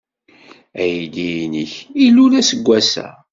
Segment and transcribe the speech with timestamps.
[0.81, 1.73] Aydi-nnek
[2.05, 3.07] ilul aseggas-a.